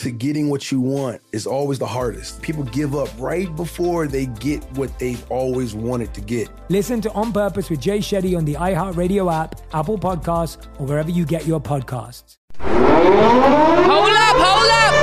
[0.00, 2.40] to getting what you want is always the hardest.
[2.40, 6.48] People give up right before they get what they've always wanted to get.
[6.70, 11.10] Listen to On Purpose with Jay Shetty on the iHeartRadio app, Apple Podcasts, or wherever
[11.10, 12.38] you get your podcasts.
[12.58, 14.94] Hold up, hold up.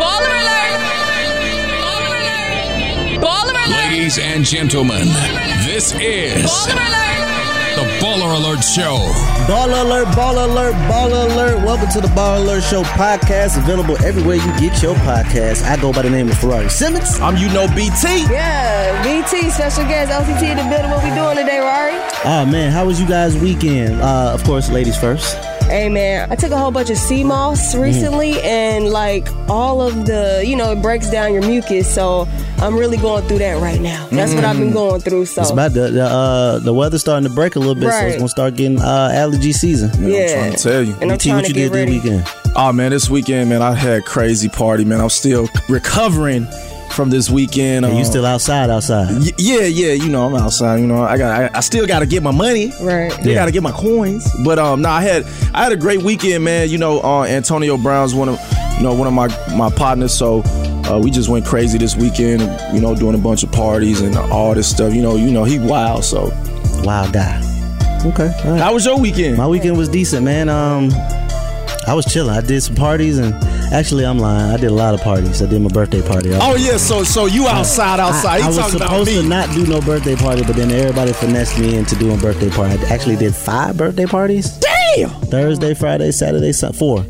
[0.00, 0.80] Baller alert.
[3.22, 3.90] Baller alert.
[3.92, 5.06] Ladies and gentlemen,
[5.66, 7.19] this is Baller alert.
[7.76, 8.98] The Baller Alert Show.
[9.46, 11.64] Ball alert, ball alert, ball alert.
[11.64, 15.62] Welcome to the Ball Alert Show podcast, available everywhere you get your podcast.
[15.64, 17.18] I go by the name of Ferrari Simmons.
[17.20, 18.24] I'm you know BT.
[18.30, 20.90] Yeah, BT, special guest, LCT in the building.
[20.90, 21.94] What we doing today, Rari?
[22.24, 24.00] Oh man, how was you guys' weekend?
[24.00, 25.36] Uh, of course, ladies first.
[25.70, 30.04] Hey, man, I took a whole bunch of sea moss recently, and like all of
[30.06, 31.92] the, you know, it breaks down your mucus.
[31.92, 32.26] So
[32.58, 34.06] I'm really going through that right now.
[34.10, 35.26] That's what I've been going through.
[35.26, 37.96] So It's about the the, uh, the weather starting to break a little bit, so
[37.98, 38.16] it's Right.
[38.18, 39.90] gonna start getting uh, allergy season.
[40.10, 40.92] yeah, trying to tell you.
[41.00, 41.98] and I'm BT, trying what to you get did ready.
[41.98, 42.26] this weekend?
[42.56, 45.00] Oh man, this weekend, man, I had crazy party, man.
[45.00, 46.48] I'm still recovering
[46.92, 47.84] from this weekend.
[47.84, 48.70] Are you um, still outside?
[48.70, 49.10] Outside?
[49.18, 50.80] Y- yeah, yeah, you know, I'm outside.
[50.80, 52.72] You know, I got, I, I still got to get my money.
[52.80, 53.12] Right.
[53.12, 53.34] Still Yeah.
[53.34, 54.30] got to get my coins.
[54.44, 55.24] But um, no, I had,
[55.54, 56.68] I had a great weekend, man.
[56.68, 58.38] You know, uh, Antonio Brown's one of,
[58.76, 60.12] you know, one of my my partners.
[60.12, 60.42] So
[60.86, 62.40] uh, we just went crazy this weekend.
[62.74, 64.94] You know, doing a bunch of parties and all this stuff.
[64.94, 66.04] You know, you know, he wild.
[66.04, 66.30] So
[66.82, 67.40] Wild guy.
[68.06, 68.32] Okay.
[68.44, 68.60] all right.
[68.60, 69.36] how was your weekend?
[69.36, 70.48] My weekend was decent, man.
[70.48, 70.88] Um,
[71.86, 72.36] I was chilling.
[72.36, 73.32] I did some parties, and
[73.72, 74.52] actually, I'm lying.
[74.52, 75.42] I did a lot of parties.
[75.42, 76.32] I did my birthday party.
[76.34, 78.34] I oh yeah, so so you outside, outside.
[78.34, 79.22] I, He I was talking about supposed me.
[79.22, 82.78] to not do no birthday party, but then everybody finessed me into doing birthday party.
[82.84, 84.58] I actually did five birthday parties.
[84.58, 85.10] Damn.
[85.10, 87.04] Thursday, Friday, Saturday, Sun- four.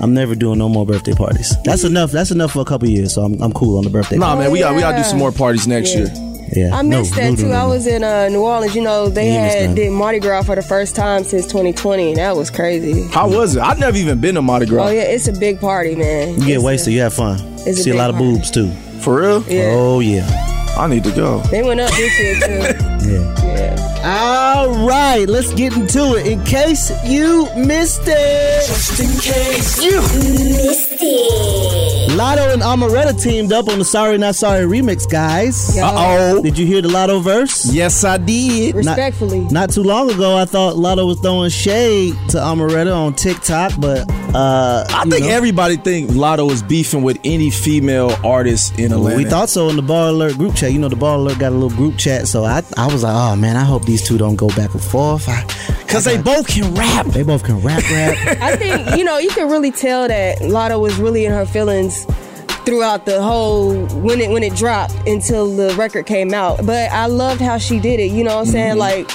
[0.00, 1.54] I'm never doing no more birthday parties.
[1.62, 2.10] That's enough.
[2.10, 3.14] That's enough for a couple years.
[3.14, 4.16] So I'm, I'm cool on the birthday.
[4.18, 4.40] Nah, party.
[4.42, 6.06] man, we got we got to do some more parties next Yeah.
[6.12, 6.31] year.
[6.54, 7.48] Yeah, I missed no, that no, too.
[7.48, 7.68] no, I no.
[7.70, 8.74] was in uh, New Orleans.
[8.74, 9.74] You know, they You had that.
[9.76, 13.08] did Mardi Gras for the first time since 2020, and that was crazy.
[13.08, 13.62] How was it?
[13.62, 14.88] I've never even been to Mardi Gras.
[14.88, 16.38] Oh yeah, it's a big party, man.
[16.40, 16.88] You get wasted.
[16.88, 17.38] A, You have fun.
[17.66, 18.32] it's a See a big lot of party.
[18.32, 18.70] boobs too.
[19.00, 19.42] For real?
[19.48, 21.40] yeah, Oh yeah, I need to go.
[21.50, 23.08] they went up this year too.
[23.10, 23.44] yeah.
[23.44, 23.88] yeah.
[24.04, 26.26] All right, let's get into it.
[26.26, 32.01] In case you missed it, just in case you missed it.
[32.12, 35.78] Latto and Omeretta teamed up on the Sorry Not Sorry remix, guys.
[35.78, 36.42] Uh-oh.
[36.42, 37.72] Did you hear the Latto verse?
[37.72, 38.74] Yes, I did.
[38.74, 39.40] Respectfully.
[39.50, 44.10] Not too long ago, I thought Latto was throwing shade to Omeretta on TikTok, but
[44.34, 49.16] uh, I think know, everybody think Latto is beefing with any female artist in Atlanta.
[49.16, 50.72] we thought so in the Ball Alert group chat.
[50.72, 53.14] You know, the Ball Alert got a little group chat, so I, I was like,
[53.14, 55.28] oh man, I hope these two don't go back and forth.
[55.30, 55.46] I,
[55.92, 57.04] because they both can rap.
[57.06, 58.16] they both can rap, rap.
[58.42, 62.01] I think you know you can really tell that Latto was really in her feelings
[62.64, 66.64] throughout the whole when it when it dropped until the record came out.
[66.64, 68.10] But I loved how she did it.
[68.10, 68.76] You know what I'm saying?
[68.76, 68.78] Mm-hmm.
[68.78, 69.10] Like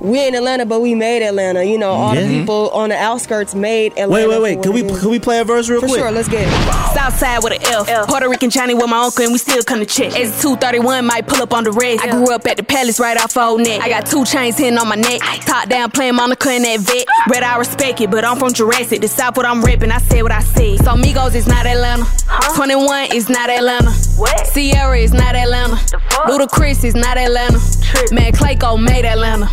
[0.00, 1.64] we in Atlanta, but we made Atlanta.
[1.64, 2.22] You know, all Yeah.
[2.22, 4.10] the people on the outskirts made Atlanta.
[4.12, 4.62] wait, wait, wait.
[4.62, 6.00] Can we can we play a verse real For quick?
[6.00, 6.94] sure, let's get it.
[6.94, 8.06] Southside with an F.
[8.08, 10.12] Puerto Rican Johnny with my uncle, and we still come to check.
[10.16, 11.98] It's 231, might pull up on the red.
[12.02, 13.80] I grew up at the palace right off old neck.
[13.82, 15.20] I got two chains hitting on my neck.
[15.44, 17.06] Top down playing Monica in that vet.
[17.28, 19.00] Red, I respect it, but I'm from Jurassic.
[19.00, 20.78] The South, what I'm repping, I said what I said.
[20.84, 22.06] So Migos is not Atlanta.
[22.54, 23.90] 21 is not Atlanta.
[24.16, 24.48] What?
[24.54, 25.76] Ciara is not Atlanta.
[26.26, 27.58] Ludacris is not Atlanta.
[27.82, 28.12] Trip.
[28.12, 29.48] Man, Clayco made Atlanta.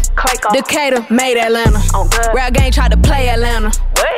[0.45, 1.79] Uh, Decatur made Atlanta.
[1.93, 3.69] Oh, Rap Gang tried to play Atlanta.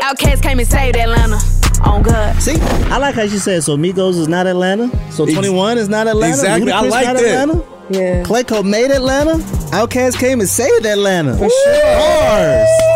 [0.04, 1.38] Outkast came and saved Atlanta.
[1.86, 2.42] Oh, On God.
[2.42, 2.56] See,
[2.92, 3.64] I like how she said.
[3.64, 4.90] So Migos is not Atlanta.
[5.12, 6.34] So 21 is not Atlanta.
[6.34, 7.50] Exactly, I like not that.
[7.50, 7.66] Atlanta.
[7.90, 8.24] Yeah.
[8.24, 9.38] Clayco made Atlanta.
[9.72, 11.38] Outkast came and saved Atlanta.
[11.38, 11.82] For sure.
[11.84, 12.95] Bars.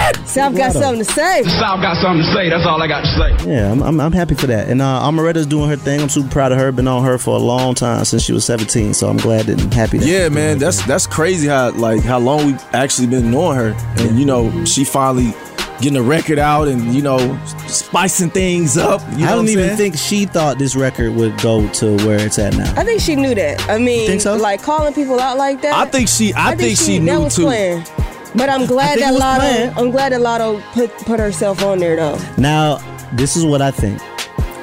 [0.00, 1.42] I like South got something to say.
[1.42, 2.48] South got something to say.
[2.48, 3.50] That's all I got to say.
[3.50, 4.68] Yeah, I'm, I'm, I'm happy for that.
[4.68, 6.00] And uh, Omeretta's doing her thing.
[6.00, 6.70] I'm super proud of her.
[6.72, 8.94] Been on her for a long time since she was 17.
[8.94, 9.98] So I'm glad and happy.
[9.98, 13.76] That Yeah, man, that's that's crazy how like how long we've actually been knowing her,
[13.98, 15.34] and you know she finally
[15.80, 17.18] getting a record out and you know
[17.66, 19.00] spicing things up.
[19.12, 19.76] You know I don't even saying?
[19.76, 22.72] think she thought this record would go to where it's at now.
[22.76, 23.68] I think she knew that.
[23.68, 24.36] I mean, think so?
[24.36, 25.74] like calling people out like that.
[25.74, 26.32] I think she.
[26.36, 27.42] I, think, she, that knew too.
[27.42, 27.90] planned.
[28.34, 29.36] But I'm glad that was Latto.
[29.38, 29.78] planned.
[29.78, 32.18] I'm glad that Latto put put herself on there though.
[32.38, 32.78] Now,
[33.14, 34.00] this is what I think.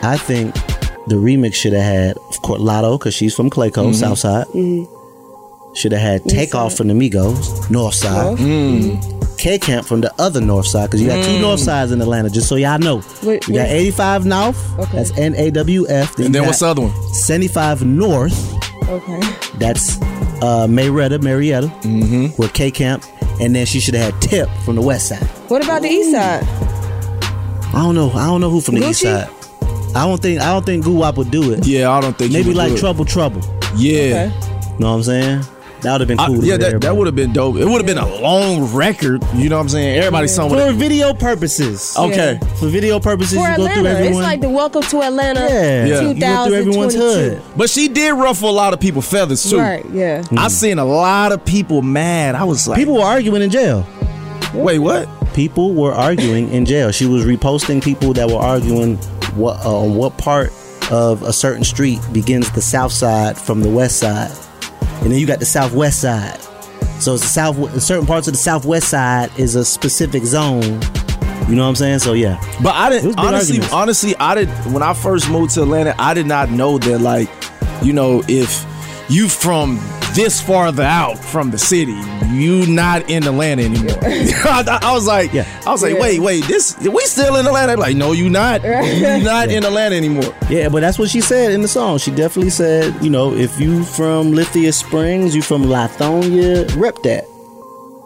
[0.04, 0.54] I think
[1.08, 3.94] the remix should have had, of course, Latto, because she's from Clayco, Mm-hmm.
[3.94, 4.48] Southside.
[5.76, 8.38] Should have had Takeoff from the Migos, North Side.
[8.38, 9.38] Mm.
[9.38, 12.30] K Camp from the other North Side, because you got two North Sides in Atlanta,
[12.32, 13.04] just so y'all know.
[13.22, 14.98] Wait, you got 85 North, Okay.
[14.98, 16.18] that's N A W F.
[16.18, 17.14] And then what's the other one?
[17.14, 18.34] 75 North,
[18.90, 19.20] Okay.
[19.60, 20.02] that's
[20.42, 22.42] uh, Marietta, Marietta, Mm-hmm.
[22.42, 23.04] with K Camp.
[23.40, 25.24] And then she should have had Tip from the West Side.
[25.50, 26.44] What about the East Side?
[26.44, 28.10] I don't know.
[28.12, 29.30] I don't know who from the East Side.
[29.96, 31.66] I don't think I don't think Guwap would do it.
[31.66, 32.80] Yeah, I don't think he Maybe would like do it.
[32.80, 33.42] Trouble Trouble.
[33.76, 34.30] Yeah.
[34.80, 35.44] Know what I'm saying?
[35.82, 36.42] That would have been cool.
[36.42, 36.88] to yeah, that, everybody.
[36.88, 37.56] that would have been dope.
[37.58, 39.24] It would have been a long record.
[39.36, 40.00] You know what I'm saying?
[40.00, 41.96] Everybody's song would for video purposes.
[41.98, 42.40] Okay.
[42.60, 44.14] For video purposes, For you go through Atlanta, everyone.
[44.14, 46.02] it's like the Welcome to Atlanta yeah, Yeah.
[46.02, 47.36] you go through everyone's 2022.
[47.36, 47.58] hood.
[47.58, 49.60] But she did ruffle a lot of people feathers too.
[49.60, 49.86] Right.
[49.92, 50.24] Yeah.
[50.32, 52.34] I seen a lot of people mad.
[52.36, 53.86] I was like, People were arguing in jail.
[54.54, 55.08] wait, what?
[55.36, 56.92] People were arguing in jail.
[56.92, 58.98] She was reposting people that were arguing
[59.36, 60.52] what uh, on what part
[60.90, 64.32] of a certain street begins the south side from the west side,
[65.02, 66.40] and then you got the southwest side.
[67.02, 67.82] So it's the south.
[67.82, 70.62] Certain parts of the southwest side is a specific zone.
[71.48, 72.00] You know what I'm saying?
[72.00, 73.56] So yeah, But I didn't honestly.
[73.60, 73.74] arguments.
[73.74, 75.96] Honestly, I did when I first moved to Atlanta.
[76.00, 77.30] I did not know that like,
[77.82, 78.66] you know, if
[79.10, 79.78] you from
[80.18, 81.96] this farther out from the city,
[82.28, 83.98] you not in Atlanta anymore.
[84.02, 85.46] I, I was like, Yeah.
[85.66, 86.02] I was like, Yeah.
[86.02, 87.78] wait, wait, this we still in Atlanta?
[87.78, 88.62] Like, no, you not.
[88.98, 90.34] You not in Atlanta anymore.
[90.50, 92.00] Yeah, but that's what she said in the song.
[92.00, 97.26] She definitely said, you know, if you from Lithia Springs, you from Lithonia, rep that.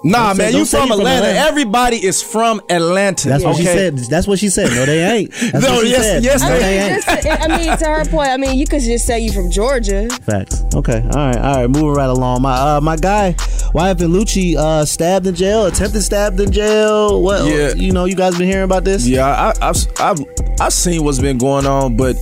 [0.03, 1.27] Nah, Don't man, you from you from Atlanta.
[1.27, 1.47] Atlanta.
[1.49, 3.29] Everybody is from Atlanta.
[3.29, 3.97] That's what she said.
[3.97, 4.69] That's what she said.
[4.71, 5.31] No, they ain't.
[5.31, 6.23] That's No, what she yes- said.
[6.23, 7.03] yes, I they mean, ain't.
[7.05, 10.09] just, I mean, to her point, I mean, you could just say you from Georgia.
[10.25, 10.63] Facts.
[10.73, 11.01] Okay.
[11.13, 11.37] All right.
[11.37, 11.69] All right.
[11.69, 12.41] Moving right along.
[12.41, 13.33] My uh, my guy,
[13.75, 15.67] YFN Lucci, uh, stabbed in jail.
[15.67, 17.21] Attempted stabbed in jail.
[17.21, 17.45] What?
[17.45, 17.73] Yeah.
[17.75, 19.05] You know, you guys been hearing about this?
[19.07, 20.19] Yeah, I, I've, I've
[20.59, 22.15] I've seen what's been going on, but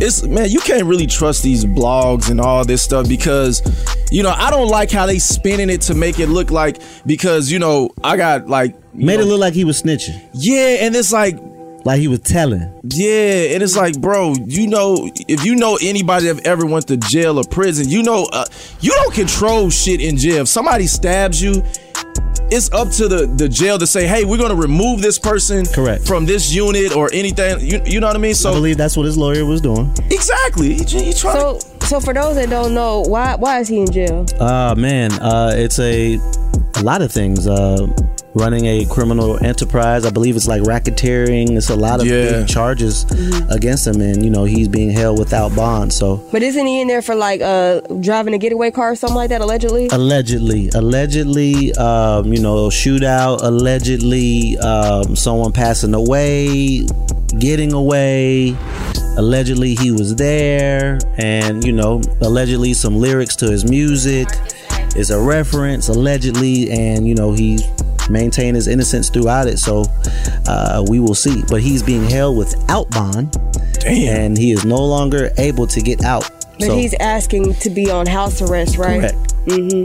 [0.00, 3.62] it's man, you can't really trust these blogs and all this stuff because
[4.10, 7.50] you know I don't like how they spinning it to make it look like because
[7.50, 10.94] you know I got like Made know, it look like he was snitching, yeah, and
[10.94, 11.38] it's like
[11.84, 12.80] like he was telling.
[12.84, 16.96] yeah, and it's like bro, you know if you know anybody that ever went to
[16.96, 18.44] jail or prison, you know uh,
[18.80, 20.42] you don't control shit in jail.
[20.42, 21.62] If somebody stabs you.
[22.50, 26.06] It's up to the, the jail to say, hey, we're gonna remove this person Correct.
[26.06, 27.60] from this unit or anything.
[27.60, 28.34] You, you know what I mean?
[28.34, 29.92] So I believe that's what his lawyer was doing.
[30.10, 30.74] Exactly.
[30.74, 33.90] He, he trying So, so for those that don't know, why why is he in
[33.90, 34.26] jail?
[34.38, 36.18] Uh man, uh, it's a
[36.76, 37.46] a lot of things.
[37.46, 37.86] Uh,
[38.34, 41.56] running a criminal enterprise, I believe it's like racketeering.
[41.56, 42.40] It's a lot of Yeah.
[42.40, 43.06] big charges
[43.48, 45.92] against him, and you know he's being held without bond.
[45.92, 49.16] So But isn't he in there for like uh driving a getaway car or something
[49.16, 49.40] like that?
[49.40, 49.88] Allegedly.
[49.92, 53.40] allegedly, allegedly, um, you know, shootout.
[53.42, 56.86] Allegedly, um, someone passing away,
[57.38, 58.56] getting away.
[59.16, 64.26] Allegedly, he was there, and you know, allegedly, some lyrics to his music
[64.96, 65.86] is a reference.
[65.88, 67.58] Allegedly, and you know, he
[68.10, 69.58] maintained his innocence throughout it.
[69.58, 69.84] So
[70.46, 71.42] uh, we will see.
[71.48, 73.32] But he's being held without bond,
[73.80, 74.16] Damn.
[74.16, 76.28] and he is no longer able to get out.
[76.58, 79.00] But so, he's asking to be on house arrest, right?
[79.00, 79.32] correct.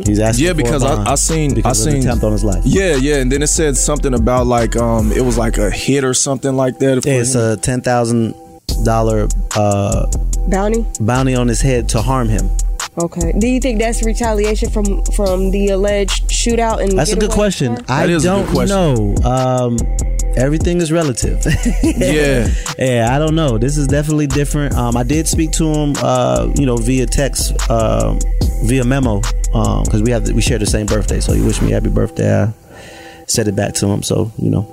[0.08, 2.32] He's asking Yeah, for a because I- bond I seen- because I seen- attempt on
[2.32, 2.62] his life.
[2.64, 6.04] Yeah, yeah, and then it said something about like um, it was like a hit
[6.04, 7.02] or something like that.
[7.04, 7.42] for It's him.
[7.42, 8.36] a ten thousand
[8.86, 10.06] dollar uh,
[10.48, 10.86] Bounty.
[11.02, 12.50] bounty on his head to harm him.
[12.98, 13.34] Okay.
[13.38, 16.82] Do you think that's retaliation from from the alleged shootout?
[16.84, 17.76] And That's a good question.
[17.78, 17.86] car?
[17.88, 18.76] I That is don't good question.
[18.76, 19.16] know.
[19.24, 19.78] Um,
[20.36, 21.40] everything is relative.
[21.84, 23.58] yeah, yeah, I don't know.
[23.58, 24.76] This is definitely different.
[24.76, 28.20] Um, I did speak to him, uh, you know, via text, um,
[28.64, 31.20] via memo, because we have we share the same birthday.
[31.20, 32.44] So he wished me happy birthday.
[32.44, 32.54] I
[33.28, 34.04] said it back to him.
[34.04, 34.64] So you know,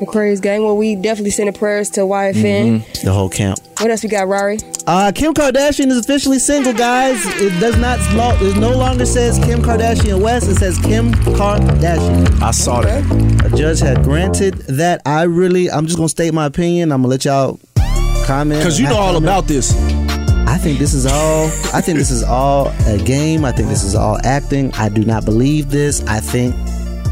[0.00, 0.62] Aquarius gang.
[0.62, 3.02] Well, we definitely sending prayers to YFN.
[3.02, 3.58] the whole camp.
[3.80, 4.58] What else we got, Rari?
[4.86, 7.20] Uh, Kim Kardashian is officially single, guys.
[7.40, 7.98] It does not.
[8.42, 10.48] It no longer says Kim Kardashian West.
[10.48, 12.40] It says Kim Kardashian.
[12.42, 13.04] I saw that.
[13.44, 15.02] A judge had granted that.
[15.06, 15.70] I really.
[15.70, 16.92] I'm just gonna state my opinion.
[16.92, 17.58] I'm gonna let y'all
[18.26, 19.24] comment Because you know all comment.
[19.24, 19.74] about this.
[20.48, 21.46] I think this is all.
[21.74, 23.44] I think this is all a game.
[23.44, 24.72] I think this is all acting.
[24.74, 26.02] I do not believe this.
[26.06, 26.54] I think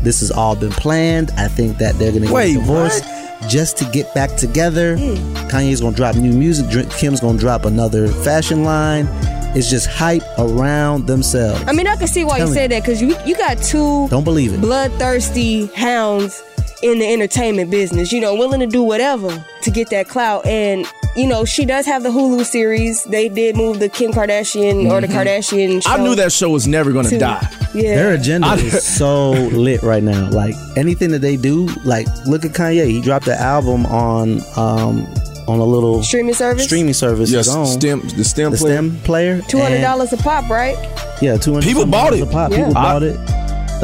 [0.04, 1.30] this has all been planned.
[1.36, 3.04] I think that they're gonna Wait, get divorced
[3.48, 4.96] just to get back together.
[4.96, 5.14] Hmm.
[5.48, 6.90] Kanye's gonna drop new music.
[6.90, 9.08] Kim's gonna drop another fashion line.
[9.56, 11.62] It's just hype around themselves.
[11.66, 12.54] I mean, I can see why you Tell me.
[12.54, 14.60] said that because you you got two Don't believe it.
[14.60, 16.42] bloodthirsty hounds
[16.82, 18.12] in the entertainment business.
[18.12, 20.44] You know, willing to do whatever to get that clout.
[20.46, 23.02] And you know, she does have the Hulu series.
[23.04, 25.82] They did move the Kim Kardashian or the Kardashian.
[25.82, 26.00] Show Mm-hmm.
[26.00, 27.46] I knew that show was never gonna die.
[27.74, 30.28] Yeah, Their agenda I- is so lit right now.
[30.30, 32.86] Like anything that they do, like look at Kanye.
[32.86, 35.06] He dropped the album on um
[35.46, 36.64] on a little streaming service.
[36.64, 37.30] streaming service.
[37.30, 37.66] Yes, his own.
[37.66, 38.74] stem the stem the player.
[38.76, 39.42] stem player.
[39.48, 40.76] Two hundred and- dollars a pop, right?
[41.20, 41.66] Yeah, two hundred.
[41.66, 42.20] People bought it.
[42.22, 42.50] A pop.
[42.50, 42.58] Yeah.
[42.68, 43.16] People I- bought it.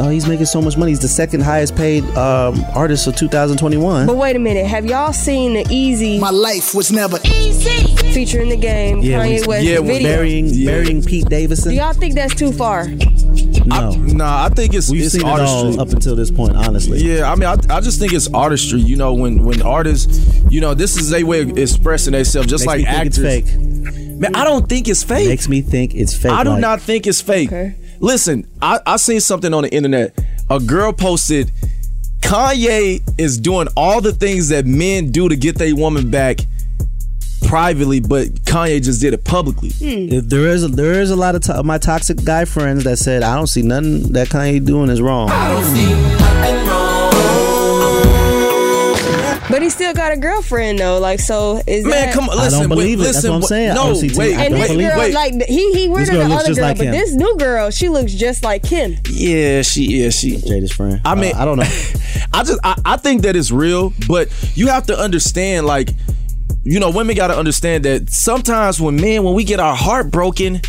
[0.03, 0.91] Oh, he's making so much money.
[0.91, 4.07] He's the second highest paid um, artist of 2021.
[4.07, 7.85] But wait a minute, have y'all seen the Easy My life was never easy.
[8.11, 10.15] featuring the game yeah, Kanye when- West yeah, when video?
[10.15, 10.71] burying Yeah.
[10.71, 11.69] burying Pete Davidson.
[11.71, 12.87] Do y'all think that's too far?
[12.87, 15.55] no, Nah, I think it's we've it's seen it artistry.
[15.73, 16.55] all up until this point.
[16.55, 18.79] Honestly, Yeah, I mean, I, I just think it's artistry.
[18.81, 22.65] You know, when when artists, you know, this is a way of expressing themselves, just
[22.65, 23.17] Makes like me think actors.
[23.19, 24.17] it's fake.
[24.19, 25.27] Man, I don't think it's fake.
[25.29, 26.31] Makes me think it's fake.
[26.31, 27.49] I do like- not think it's fake.
[27.51, 27.75] Okay.
[28.01, 30.17] Listen, I, I seen something on the internet.
[30.49, 31.51] A girl posted,
[32.21, 36.39] Kanye is doing all the things that men do to get their woman back
[37.47, 39.69] privately, but Kanye just did it publicly.
[39.69, 40.13] Hmm.
[40.13, 42.97] If there is a, there is a lot of to- my toxic guy friends that
[42.97, 45.29] said I don't see nothing that Kanye doing is wrong.
[49.51, 50.97] But he still got a girlfriend though.
[50.99, 51.89] Like, so is that.
[51.89, 52.13] Man, that?
[52.13, 52.59] come on, I listen.
[52.61, 53.13] don't believe wait, it.
[53.13, 53.71] That's what I'm wait- saying.
[53.71, 55.13] I No, don't see wait, I And don't this wait, girl, wait.
[55.13, 56.91] like he he weird This on the other just girl, like but him.
[56.93, 58.95] this new girl, she looks just like Kim.
[59.09, 60.15] Yeah, she is.
[60.17, 61.01] She Jada's friend.
[61.05, 61.63] I mean, Uh, I don't know.
[62.33, 65.89] I just I, I think that it's real, but you have to understand, like,
[66.63, 70.11] you know, women got to understand that sometimes when men, when we get our heart
[70.11, 70.61] broken,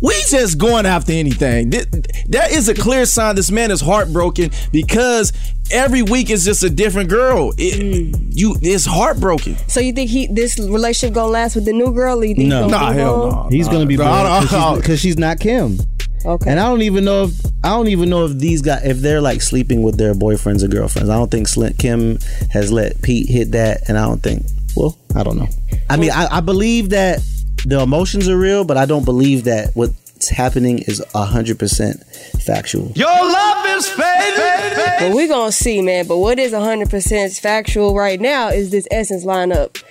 [0.00, 1.70] we just going after anything.
[1.70, 5.32] That is a clear sign this man is heartbroken because
[5.70, 7.52] every week is just a different girl.
[7.56, 8.28] It, mm.
[8.30, 9.56] You, it's heartbroken.
[9.68, 12.18] So you think he this relationship gonna last with the new girl?
[12.20, 12.64] Or you think No.
[12.64, 13.30] he's gonna Nah, hell on?
[13.44, 13.48] no.
[13.50, 15.78] He's gonna be No, because she's, 'cause she's not Kim.
[16.24, 16.50] Okay.
[16.50, 17.32] And I don't even know if
[17.64, 20.68] I don't even know if these guys if they're like sleeping with their boyfriends or
[20.68, 21.10] girlfriends.
[21.10, 22.18] I don't think Slim, Kim
[22.50, 24.44] has let Pete hit that, and I don't think.
[24.76, 25.48] Well, I don't know.
[25.90, 27.20] I mean, I, I believe that
[27.64, 32.02] the emotions are real, but I don't believe that what's happening is hundred percent
[32.44, 32.92] factual.
[32.92, 35.08] Your love is fading.
[35.08, 36.06] But we're gonna see, man.
[36.06, 39.82] But what is hundred percent factual right now is this Essence lineup.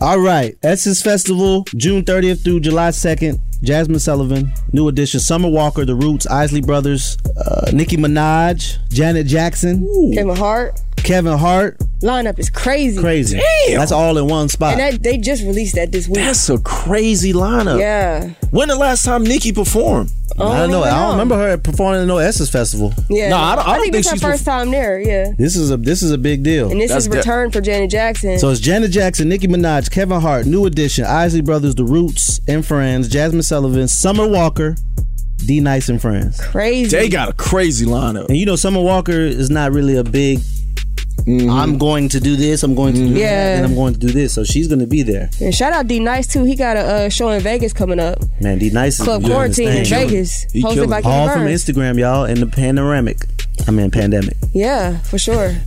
[0.00, 3.38] All right, Essence Festival, June 30th through July 2nd.
[3.62, 10.12] Jazmine Sullivan, New Edition, Summer Walker, The Roots, Isley Brothers, uh, Nicki Minaj, Janet Jackson,
[10.14, 11.78] Kevin Hart Kevin Hart.
[12.02, 13.00] lineup is crazy.
[13.00, 13.38] Crazy.
[13.66, 13.78] Damn.
[13.78, 14.72] That's all in one spot.
[14.72, 16.16] And that, they just released that this week.
[16.16, 17.78] That's a crazy lineup.
[17.80, 18.30] yeah.
[18.50, 20.10] When the last time Nicki performed?
[20.38, 20.82] I don't know.
[20.82, 22.92] I don't remember her performing in no Essence Festival.
[23.08, 23.30] Yeah.
[23.30, 25.00] No, I don't- I don't think, think it's her she's first time there.
[25.00, 25.30] Yeah.
[25.38, 26.70] This is a this is a big deal.
[26.70, 28.38] And this That's is de- return for Janet Jackson.
[28.38, 32.66] So it's Janet Jackson, Nicki Minaj, Kevin Hart, New Edition, Isley Brothers, The Roots, and
[32.66, 34.76] Friends, Jazmine Sullivan, Summer Walker,
[35.46, 36.38] D Nice and Friends.
[36.44, 36.94] crazy.
[36.94, 38.26] They got a crazy lineup.
[38.28, 40.40] And you know, Summer Walker is not really a big.
[41.28, 42.62] I'm going to do this.
[42.62, 44.34] I'm going to do that, and I'm going to do this.
[44.34, 45.28] So she's going to be there.
[45.40, 46.44] and shout out D Nice too.
[46.44, 48.18] He got a uh, show in Vegas coming up.
[48.40, 50.08] Man, D Nice is Club doing his Quarantine in thing.
[50.08, 51.02] Vegas, He hosted killing by it.
[51.02, 53.18] Kenny All from Instagram, y'all, in the panoramic.
[53.66, 54.36] I mean, pandemic.
[54.52, 55.54] Yeah, for sure.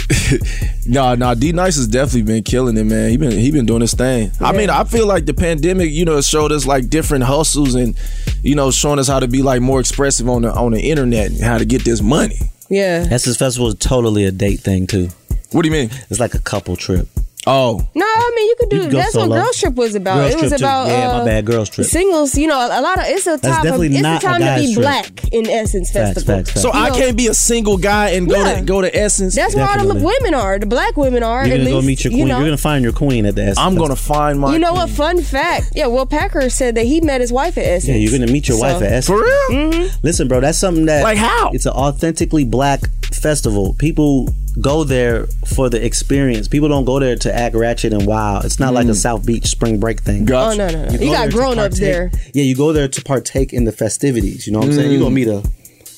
[0.85, 3.11] No, no, D Nice has definitely been killing it, man.
[3.11, 4.31] He been he been doing his thing.
[4.39, 7.95] I mean, I feel like the pandemic, you know, showed us like different hustles and
[8.41, 11.27] you know, showing us how to be like more expressive on the on the internet
[11.31, 12.39] and how to get this money.
[12.69, 13.05] Yeah.
[13.11, 15.09] Essence Festival is totally a date thing too.
[15.51, 15.89] What do you mean?
[16.09, 17.07] It's like a couple trip.
[17.47, 18.75] Oh, No, I mean you could do.
[18.75, 19.29] You could that's solo.
[19.29, 20.15] what Girls Trip was about.
[20.17, 20.65] Girls it was Trip too.
[20.65, 21.87] about Yeah, my uh, bad, Girls Trip.
[21.87, 23.59] Singles, you know, a lot of it's a time.
[23.59, 24.83] Of, definitely it's not a a to be trip.
[24.83, 26.35] black in Essence Facts, Festival.
[26.39, 26.61] facts, facts.
[26.61, 28.59] so I know, can't be a single guy and go Yeah.
[28.59, 29.35] to go to Essence.
[29.35, 30.59] That's where all the women are.
[30.59, 31.47] The black women are.
[31.47, 32.27] You're gonna go least, meet your you queen.
[32.27, 32.37] know.
[32.39, 33.57] You're gonna find your queen at the Essence.
[33.59, 34.51] I'm gonna find my.
[34.53, 34.89] You know what?
[34.89, 35.71] Fun fact.
[35.73, 37.87] Yeah, Will Packer said that he met his wife at Essence.
[37.87, 39.07] Yeah, you're gonna meet your So- wife at Essence.
[39.07, 39.49] for real.
[39.71, 39.95] Mm-hmm.
[40.03, 41.51] Listen, bro, that's something that Like how?
[41.53, 42.81] It's an authentically black
[43.13, 43.75] festival.
[43.79, 44.27] People
[44.61, 46.47] go there for the experience.
[46.47, 48.45] People don't go there to act ratchet and wild.
[48.45, 50.29] It's not like a South Beach spring break thing.
[50.31, 50.85] Oh no, no, no!
[50.85, 52.11] go You, there got grown ups there.
[52.33, 54.45] Yeah, you go there to partake in the festivities.
[54.47, 54.91] You know what I'm saying?
[54.91, 55.43] You're gonna meet a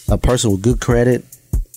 [0.09, 1.25] a person with good credit.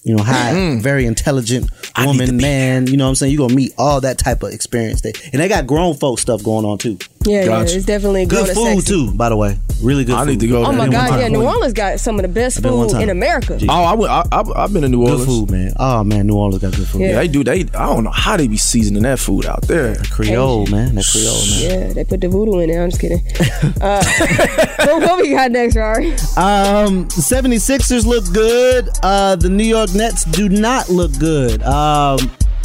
[0.07, 2.87] You know, high, very intelligent woman, man.
[2.89, 3.33] You know what I'm saying?
[3.33, 5.15] You're gonna meet all that type of experience there.
[5.33, 6.99] And they got grown folk stuff going on too.
[7.25, 7.71] Yeah, Gotcha.
[7.71, 8.87] yeah, it's definitely Good food sexy.
[8.93, 9.57] too, by the way.
[9.83, 10.15] Really good.
[10.15, 10.29] I food.
[10.31, 10.79] need to go Oh there.
[10.79, 13.59] my God, yeah, New Orleans got some of the best food in America.
[13.69, 15.27] Oh, I went, I, I, I've been to New Orleans.
[15.27, 15.73] Good food, man.
[15.79, 17.01] Oh man, New Orleans got good food.
[17.03, 17.15] Yeah, Yeah.
[17.17, 17.45] they do.
[17.45, 19.97] They I don't know how they be seasoning that food out there.
[20.11, 20.95] Creole, man.
[20.95, 21.63] That Creole, man.
[21.89, 22.83] Yeah, they put the voodoo in there.
[22.83, 23.23] I'm just kidding.
[23.81, 24.03] Uh,
[24.79, 26.11] what, what we got next, Rari?
[26.37, 28.89] Um, the 76ers look good.
[29.03, 31.63] Uh, the New York Nets do not look good.
[31.63, 32.19] Um,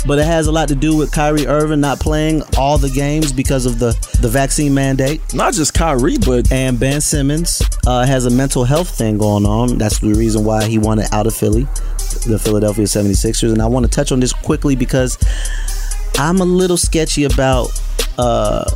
[0.05, 3.31] but it has a lot to do with Kyrie Irving not playing all the games
[3.31, 3.91] because of the,
[4.21, 5.21] the vaccine mandate.
[5.33, 9.77] Not just Kyrie, but And Ben Simmons uh, has a mental health thing going on.
[9.77, 11.63] That's the reason why he wanted out of Philly,
[12.27, 13.51] the Philadelphia 76ers.
[13.51, 15.17] And I want to touch on this quickly because
[16.17, 17.69] I'm a little sketchy about
[18.17, 18.69] uh,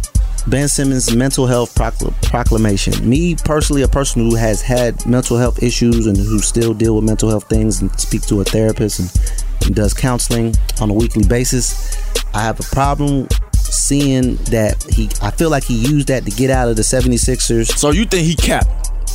[0.47, 3.07] Ben Simmons' mental health procl- proclamation.
[3.07, 7.05] Me personally, a person who has had mental health issues and who still deal with
[7.05, 11.23] mental health things and speak to a therapist and, and does counseling on a weekly
[11.25, 11.97] basis,
[12.33, 15.09] I have a problem seeing that he.
[15.21, 17.77] I feel like he used that to get out of the 76ers.
[17.77, 18.67] so you think he capped?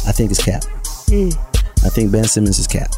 [0.07, 0.63] I think it's cap.
[1.09, 1.37] Mm.
[1.85, 2.91] I think Ben Simmons is cap.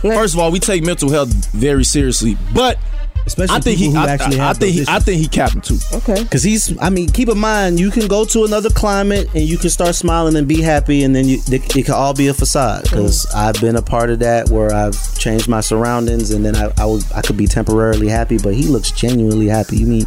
[0.00, 2.78] First of all, we take mental health very seriously, but
[3.26, 3.90] Especially I think he.
[3.90, 4.84] who I, actually I, I think he.
[4.88, 5.78] I think he capped him too.
[5.92, 6.24] Okay.
[6.24, 9.58] Cause he's, I mean, keep in mind, you can go to another climate and you
[9.58, 12.34] can start smiling and be happy, and then you, it, it can all be a
[12.34, 12.84] facade.
[12.90, 13.34] Cause mm.
[13.34, 16.86] I've been a part of that where I've changed my surroundings, and then I, I
[16.86, 19.76] was, I could be temporarily happy, but he looks genuinely happy.
[19.76, 20.06] You mean,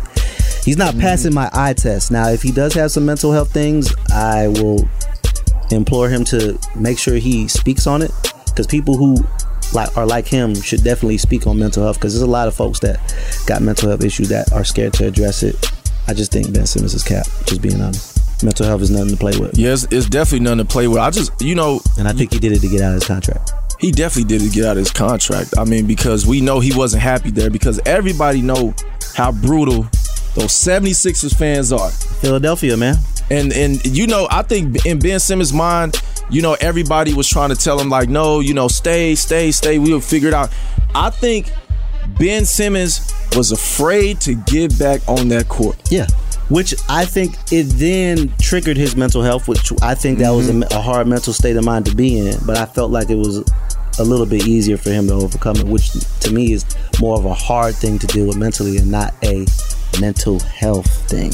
[0.63, 1.01] he's not mm.
[1.01, 2.11] passing my eye test.
[2.11, 4.87] Now, if he does have some mental health things, I will
[5.71, 8.11] implore him to make sure he speaks on it.
[8.55, 9.17] Cause people who
[9.73, 11.99] like are like him should definitely speak on mental health.
[11.99, 12.99] Cause there's a lot of folks that
[13.47, 15.55] got mental health issues that are scared to address it.
[16.07, 17.25] I just think Ben Simmons is cap.
[17.45, 19.57] Just being honest, mental health is nothing to play with.
[19.57, 20.99] Yes, it's definitely nothing to play with.
[20.99, 23.07] I just, you know, And I think he did it to get out of his
[23.07, 23.51] contract.
[23.79, 25.55] he definitely did it to get out of his contract.
[25.57, 28.73] I mean, because we know he wasn't happy there because everybody know
[29.15, 29.87] how brutal
[30.35, 31.89] those 76ers fans are.
[31.89, 32.97] Philadelphia, man.
[33.31, 37.49] And and you know, I think in Ben Simmons' mind, you know, everybody was trying
[37.49, 39.79] to tell him like, no, you know, stay, stay, stay.
[39.79, 40.51] We'll figure it out.
[40.93, 41.51] I think
[42.19, 45.77] Ben Simmons was afraid to get back on that court.
[45.91, 46.07] Yeah.
[46.49, 50.53] Which I think it then triggered his mental health, which I think that was a,
[50.53, 50.77] mm-hmm.
[50.77, 52.37] a hard mental state of mind to be in.
[52.45, 53.43] But I felt like it was
[53.97, 56.65] a little bit easier for him to overcome it, which to me is
[56.99, 59.45] more of a hard thing to deal with mentally and not a
[59.99, 61.31] mental health thing.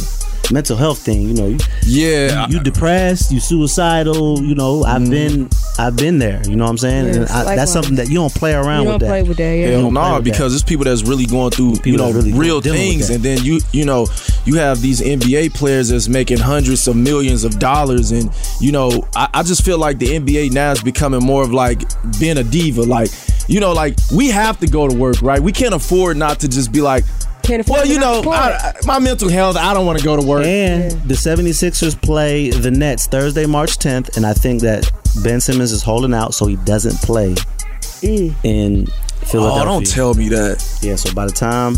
[0.52, 4.84] Mental health thing, you know, you, Yeah, you depressed, you suicidal, you know.
[4.84, 5.12] I've mm-hmm.
[5.12, 6.42] been, I've been there.
[6.46, 7.06] You know what I'm saying?
[7.06, 9.08] Yes, and I, that's something that you don't play around You with don't that.
[9.08, 9.68] play with that, yeah.
[9.68, 10.32] Hell don't play no, with that.
[10.32, 13.62] because it's people that's really going through, you know, really real things, and then you,
[13.72, 14.08] you know,
[14.44, 19.08] you have these NBA players that's making hundreds of millions of dollars, and you know,
[19.16, 21.84] I, I just feel like the NBA now is becoming more of like
[22.20, 23.10] being a diva, like,
[23.48, 25.40] you know, like we have to go to work, right?
[25.40, 27.06] We can't afford not to just be like,
[27.52, 30.16] Can't afford well, you know, I, I- my mental health, I don't want to go
[30.16, 30.46] to work.
[30.46, 34.90] And the 76ers play the Nets Thursday, March 10th, and I think that
[35.22, 38.34] Ben Simmons is holding out so he doesn't play mm.
[38.46, 38.86] in
[39.26, 39.64] Philadelphia.
[39.64, 40.80] Oh, don't tell me that.
[40.82, 41.76] Yeah, so by the time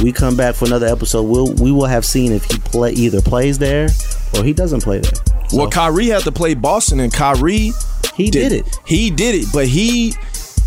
[0.00, 3.20] we come back for another episode, we'll we will have seen if he play either
[3.20, 3.88] plays there
[4.36, 5.14] or he doesn't play there.
[5.48, 7.72] So Well, Kyrie had to play Boston, and Kyrie
[8.14, 8.78] he did, it.
[8.86, 10.14] He did it, but he,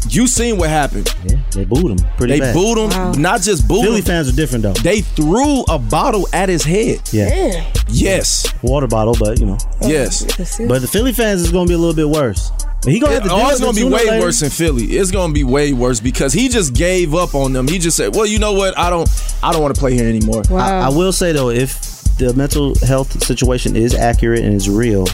[0.08, 1.14] you seen what happened?
[1.26, 2.50] Yeah, they booed him pretty bad.
[2.50, 2.54] They bad.
[2.54, 4.06] booed him, not just booed Philly him.
[4.06, 4.74] fans are different though.
[4.74, 7.02] They threw a bottle at his head.
[7.12, 7.74] Yeah, Damn.
[7.90, 9.58] Yes, water bottle, but you know.
[9.82, 10.24] Oh, yes.
[10.60, 12.52] But the Philly fans is gonna be a little bit worse.
[12.82, 13.30] But he gonna have to.
[13.32, 14.26] oh, it's gonna be it sooner or way later.
[14.26, 14.86] worse in Philly.
[14.86, 17.68] It's gonna be way worse because he just gave up on them.
[17.68, 18.78] He just said, "Well, you know what?
[18.78, 19.10] I don't,
[19.44, 20.60] I don't want to play here anymore." Wow.
[20.60, 21.82] I, I will say though, if
[22.18, 25.06] the mental health situation is accurate and is real,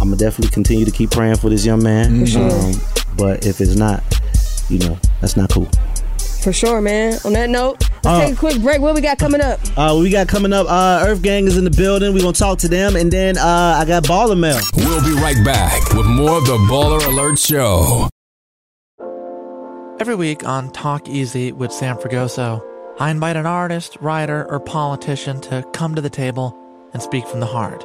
[0.00, 2.22] I'm gonna definitely continue to keep praying for this young man.
[2.36, 2.72] Um,
[3.16, 4.02] but if it's not,
[4.68, 5.68] you know, that's not cool.
[6.42, 7.18] For sure, man.
[7.26, 8.80] On that note, let's Uh, take a quick break.
[8.80, 9.60] What we got coming up?
[9.76, 10.66] Uh, we got coming up.
[10.70, 12.14] Uh, Earth Gang is in the building.
[12.14, 14.58] We gonna talk to them, and then uh, I got Baller Mail.
[14.76, 18.08] We'll be right back with more of the Baller Alert Show.
[20.00, 22.62] Every week on Talk Easy with Sam Fragoso,
[22.98, 26.56] I invite an artist, writer, or politician to come to the table
[26.94, 27.84] and speak from the heart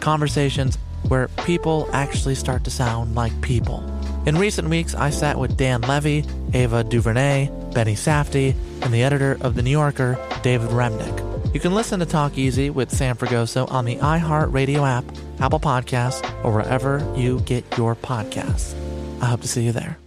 [0.00, 3.82] Conversations where people actually start to sound like people.
[4.26, 9.36] In recent weeks, I sat with Dan Levy, Ava DuVernay, Benny Safdie, and the editor
[9.40, 11.54] of The New Yorker, David Remnick.
[11.54, 15.04] You can listen to Talk Easy with Sam Fragoso on the iHeartRadio app,
[15.40, 18.74] Apple Podcasts, or wherever you get your podcasts.
[19.20, 19.98] I hope to see you there.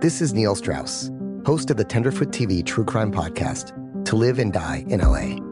[0.00, 1.10] This is Neil Strauss,
[1.44, 5.51] host of the Tenderfoot TV True Crime Podcast, To Live and Die in LA.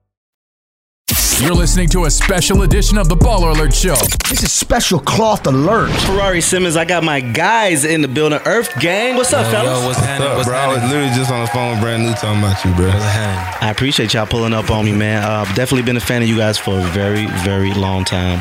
[1.41, 3.95] You're listening to a special edition of the Baller Alert Show.
[4.29, 5.89] This is special cloth alert.
[6.01, 8.39] Ferrari Simmons, I got my guys in the building.
[8.45, 9.81] Earth Gang, what's up, Yo, fellas?
[9.81, 10.33] yo, what's happening?
[10.37, 10.57] What's bro?
[10.57, 12.91] I was literally just on the phone with brand new talking about you, bro.
[12.93, 15.23] I appreciate y'all pulling up on me, man.
[15.23, 18.39] Uh, definitely been a fan of you guys for a very, very long time.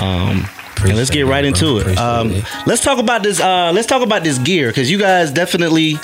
[0.00, 0.44] Um,
[0.82, 1.96] and let's get right into it.
[1.98, 2.32] Um,
[2.66, 3.38] let's talk about this.
[3.40, 5.96] Uh, let's talk about this gear because you guys definitely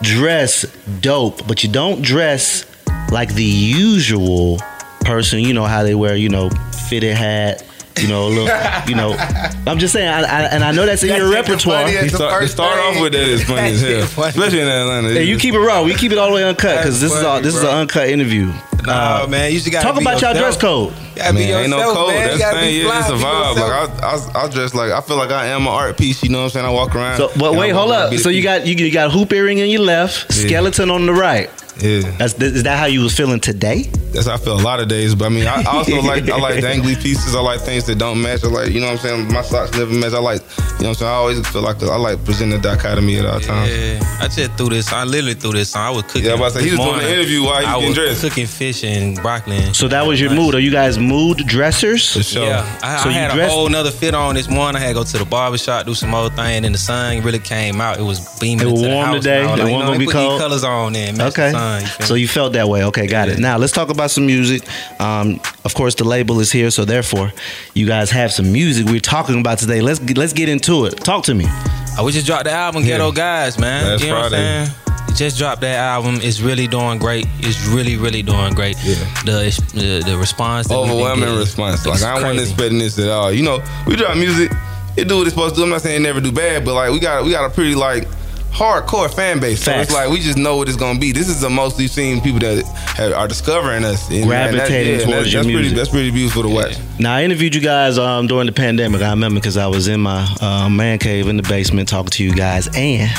[0.00, 0.62] dress
[1.00, 2.64] dope, but you don't dress
[3.10, 4.58] like the usual
[5.08, 5.40] person.
[5.40, 6.50] You know how they wear, you know,
[6.88, 7.64] fitted hat.
[8.00, 9.16] You know, a little, you know.
[9.66, 11.90] I'm just saying, I, I, and I know that's in your repertoire.
[11.90, 15.08] You start, you start off with that is funny as hell, especially in Atlanta.
[15.08, 15.82] Hey, you keep it raw.
[15.82, 18.08] We keep it all the way uncut because this is all this is an uncut
[18.08, 18.52] interview.
[18.84, 20.94] Nah, man, you just gotta talk be about y'all dress code.
[21.16, 22.08] Gotta be ain't no yourself, code.
[22.10, 22.22] man.
[22.22, 22.86] You That's gotta the be thing.
[22.86, 23.54] Yeah, it's a vibe.
[23.56, 26.22] Like I, I, I dress like I feel like I am an art piece.
[26.22, 26.66] You know what I'm saying?
[26.66, 27.16] I walk around.
[27.16, 28.14] So, but wait, hold up.
[28.14, 30.46] So you got you, you got a hoop earring in your left, Yeah.
[30.46, 31.50] skeleton on the right.
[31.80, 32.10] Yeah.
[32.18, 33.82] That's is that how you was feeling today?
[34.12, 35.14] That's how I feel a lot of days.
[35.14, 37.34] But I mean, I I also like I like dangly pieces.
[37.34, 38.42] I like things that don't match.
[38.44, 39.32] I like you know what I'm saying.
[39.32, 40.12] My socks never match.
[40.12, 41.10] I like you know what I'm saying.
[41.10, 43.70] I always feel like I like presenting the dichotomy at all times.
[43.70, 44.92] Yeah, I just threw this.
[44.92, 45.76] I literally threw this.
[45.76, 45.82] on.
[45.82, 46.24] I was cooking.
[46.24, 47.94] Yeah, I'm about say, he this was doing the interview while he I was getting
[47.94, 48.20] dressed.
[48.22, 49.56] cooking fish and broccoli.
[49.58, 50.54] And So that was your mood.
[50.54, 52.12] Are you guys mood dressers?
[52.14, 52.44] For sure.
[52.46, 54.80] Yeah, I, So I you had a whole nother fit on this morning.
[54.82, 57.22] I had to go to the barber shop, do some old thing, and the sun
[57.22, 57.98] really came out.
[57.98, 58.66] It was beaming.
[58.66, 59.40] It was into the warm house, today.
[59.42, 60.40] and I was It like, wasn't you know, gonna be cold?
[60.40, 61.08] Colors on there.
[61.08, 61.52] and match Okay.
[61.76, 62.84] The sun, you So you felt that way.
[62.84, 63.38] Okay, got it.
[63.38, 64.62] Now let's talk about some music.
[65.00, 67.32] Um, of course, the label is here, so therefore,
[67.74, 69.80] you guys have some music we're talking about today.
[69.80, 70.96] Let's let's get into it.
[70.98, 71.46] Talk to me.
[71.46, 73.84] I we just dropped the album Ghetto Gods, man.
[73.84, 74.60] Last you know what Friday.
[74.60, 74.78] I'm saying?
[75.16, 76.18] Just dropped that album.
[76.22, 77.26] It's really doing great.
[77.40, 78.76] It's really, really doing great.
[78.84, 78.94] Yeah.
[79.24, 80.68] The the, the response.
[80.68, 81.80] That we've been overwhelming response.
[81.80, 82.50] is Like I wasn't crazy.
[82.52, 83.32] expecting this at all.
[83.32, 84.52] You know, we drop music,
[84.96, 85.64] it do what it's supposed to do.
[85.64, 87.74] I'm not saying it never do bad, but like we got we got a pretty
[87.74, 88.06] like
[88.50, 89.62] hardcore fan base.
[89.62, 89.88] So Facts.
[89.88, 91.12] it's like we just know what it's gonna be.
[91.12, 92.64] This is the most we've seen people that
[92.96, 96.10] have, are discovering us, and, Gravitating and that, towards that's, your that's pretty that's pretty
[96.10, 96.76] beautiful to watch.
[96.98, 99.02] Now I interviewed you guys um, during the pandemic.
[99.02, 102.24] I remember because I was in my uh, man cave in the basement talking to
[102.24, 102.68] you guys.
[102.74, 103.10] And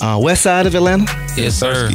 [0.00, 1.04] uh, west side of Atlanta,
[1.36, 1.90] Yes, sir.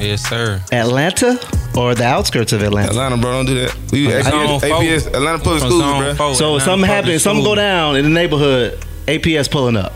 [0.00, 0.60] Yes, sir.
[0.72, 1.38] Atlanta,
[1.76, 2.90] or the outskirts of Atlanta.
[2.90, 3.92] Atlanta, bro, don't do that.
[3.92, 6.14] We From APS, APS Atlanta Public Schools, bro.
[6.14, 9.92] four, So if Atlanta something happens, something go down in the neighborhood, APS pulling up.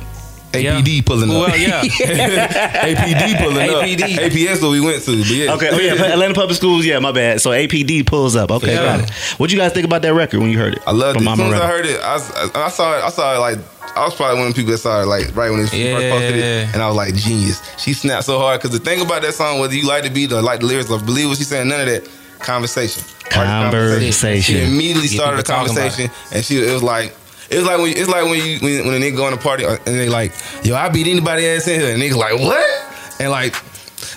[0.52, 1.36] APD pulling up.
[1.48, 1.82] Well, yeah.
[1.82, 3.82] APD pulling up.
[3.84, 4.16] APD.
[4.16, 5.54] APS what we went to, but yeah.
[5.54, 6.84] Okay, oh yeah, Atlanta Public Schools.
[6.86, 7.40] Yeah, my bad.
[7.40, 8.50] So APD pulls up.
[8.50, 8.98] Okay, Yeah.
[8.98, 9.10] got it.
[9.38, 10.82] What you guys think about that record when you heard it?
[10.86, 11.30] I loved from it.
[11.32, 13.04] As soon as I heard it, I, I, I saw it.
[13.04, 13.58] I saw it like
[13.96, 16.10] I was probably one of the people that saw it like right when she first
[16.10, 16.70] posted it, Yeah.
[16.72, 17.60] and I was like, genius.
[17.78, 20.32] She snapped so hard because the thing about that song, whether you like the beat
[20.32, 22.08] or like the lyrics or believe what she's saying, none of that
[22.38, 23.02] conversation.
[23.30, 24.40] Conversation.
[24.42, 27.14] She immediately started a people talking about conversation, and she it was like.
[27.50, 29.38] It was like when it's like when you when, when a nigga go on a
[29.38, 30.32] party uh, and they like,
[30.64, 33.20] yo, I beat anybody ass in here, and niggas like, what?
[33.20, 33.54] And like,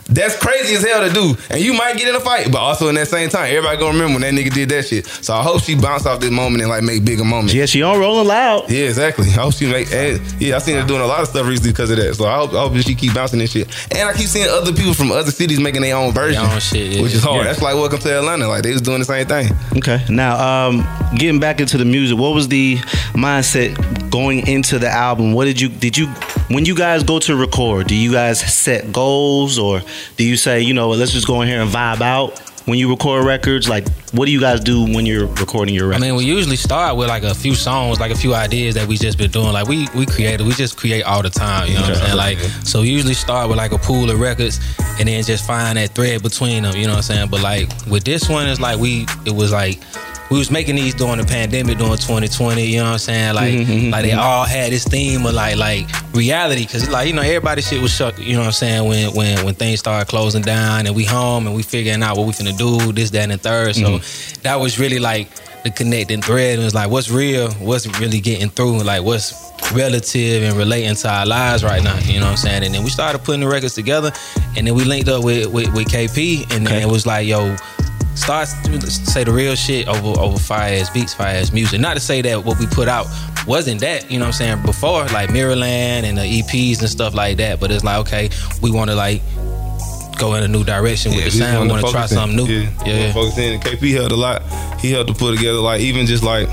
[0.06, 1.36] that's crazy as hell to do.
[1.50, 3.94] And you might get in a fight, but also in that same time, everybody gonna
[3.94, 5.06] remember when that nigga did that shit.
[5.06, 7.54] So I hope she bounce off this moment and like make bigger moments.
[7.54, 8.70] Yeah, she on rolling loud.
[8.70, 9.28] Yeah, exactly.
[9.30, 9.92] I hope she make.
[9.92, 12.16] And, yeah, I seen her doing a lot of stuff recently because of that.
[12.16, 13.68] So I hope, I hope she keep bouncing this shit.
[13.92, 16.94] And I keep seeing other people from other cities making their own version, own shit,
[16.94, 17.02] yeah.
[17.02, 17.38] which is hard.
[17.38, 17.44] Yeah.
[17.44, 18.48] That's like Welcome to Atlanta.
[18.48, 19.52] Like they was doing the same thing.
[19.78, 20.04] Okay.
[20.10, 22.78] Now, um, getting back into the music, what was the
[23.14, 25.34] mindset going into the album?
[25.34, 26.08] What did you did you
[26.50, 27.88] when you guys go to record?
[27.88, 29.82] Do you guys set goals or
[30.18, 32.90] do you say, you know, let's just go in here and vibe out when you
[32.90, 33.68] record records?
[33.68, 36.98] Like, what do you guys do when you're recording your I mean, we usually start
[36.98, 39.54] with like a few songs, like a few ideas that we just been doing.
[39.54, 41.68] Like we we created, we just create all the time.
[41.68, 42.18] You know what I'm saying?
[42.18, 44.60] Like so, we usually start with like a pool of records,
[45.00, 46.76] and then just find that thread between them.
[46.76, 47.30] You know what I'm saying?
[47.30, 49.82] But like with this one, it's like we it was like.
[50.32, 52.66] We was making these during the pandemic, during 2020.
[52.66, 53.36] You know what I'm saying?
[53.36, 54.18] Like, Mhm, like they mhm.
[54.18, 57.92] all had this theme of like, like reality, because like you know everybody shit was
[57.92, 58.18] shut.
[58.18, 58.88] You know what I'm saying?
[58.88, 62.26] When when when things started closing down and we home and we figuring out what
[62.28, 63.76] we finna do, this, that, and the third.
[63.76, 64.00] So
[64.44, 65.28] that was really like
[65.64, 66.60] the connecting thread.
[66.60, 67.52] It was like, what's real?
[67.60, 68.84] What's really getting through?
[68.84, 69.34] Like, what's
[69.74, 71.98] relative and relating to our lives right now?
[72.00, 72.64] You know what I'm saying?
[72.64, 74.12] And then we started putting the records together,
[74.56, 77.58] and then we linked up with with, with KP, and then it was like, yo.
[78.16, 81.80] Start to say the real shit over over fire ass beats, fire ass music.
[81.80, 83.08] Not to say that what we put out
[83.48, 87.14] wasn't that, you know what I'm saying, before, like Mirrorland and the EPs and stuff
[87.16, 87.60] like that.
[87.60, 88.30] But it's like, okay,
[88.62, 89.22] we want to like
[90.20, 91.72] go in a new direction with the sound.
[91.72, 92.08] We to try in.
[92.10, 92.46] something new.
[92.46, 93.14] Yeah, yeah.
[93.14, 93.60] Focus in.
[93.60, 94.44] KP helped a lot.
[94.80, 96.48] He helped to put together like even just like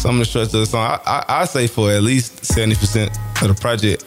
[0.00, 0.98] some of the structure of the song.
[1.06, 4.04] I, I, I say for at least seventy percent of the project,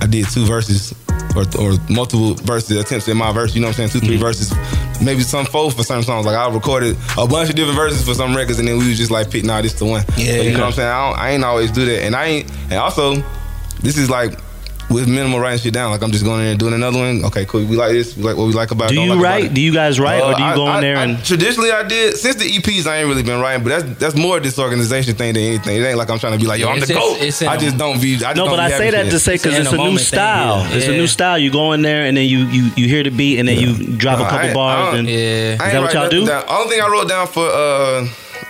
[0.00, 0.94] I did two verses
[1.34, 3.54] or, or multiple verses attempts in my verse.
[3.54, 3.90] You know what I'm saying?
[3.90, 4.06] 2 Mm-hmm.
[4.06, 4.52] three verses.
[5.04, 6.26] Maybe some four for some songs.
[6.26, 8.98] Like I recorded a bunch of different verses for some records, and then we was
[8.98, 10.04] just like pick, nah, this the one.
[10.16, 10.36] Yeah.
[10.36, 10.88] So you know what I'm saying?
[10.88, 12.50] I, don't, I ain't always do that, and I ain't.
[12.64, 13.16] And also,
[13.80, 14.38] this is like.
[14.92, 17.24] With minimal writing shit down, like I'm just going in there and doing another one.
[17.26, 17.64] Okay, cool.
[17.64, 18.16] We like this.
[18.16, 18.90] We like what we like about.
[18.90, 19.44] it, Do you like write?
[19.46, 19.54] it.
[19.54, 21.24] Do you guys write, or do you Uh, go I- in there I- and?
[21.24, 24.36] traditionally I did since the EPs I ain't really been writing, but that's that's more
[24.36, 25.76] of a disorganization thing than anything.
[25.80, 27.16] It ain't like I'm trying to be like yo I'm It's the goat.
[27.20, 28.16] it's in I a- just don't be.
[28.16, 29.12] I just No, don't but be I say that shit.
[29.12, 30.58] to say because in it's the a new moment thing, style.
[30.68, 30.76] yeah.
[30.76, 31.38] It's a new style.
[31.38, 33.96] You go in there and then you you you hear the beat and then you
[33.96, 35.16] drop a Nah, I couple bars I and Yeah.
[35.16, 36.26] I is ain't that what y'all do?
[36.26, 36.44] Down.
[36.48, 38.04] Only thing I wrote down for uh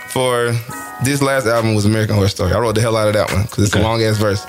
[0.09, 0.53] for
[1.03, 2.53] this last album was American Horror Story.
[2.53, 4.45] I wrote the hell out of that one because it's a long ass verse.